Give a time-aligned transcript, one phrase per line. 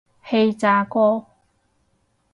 [0.23, 1.27] 氣炸鍋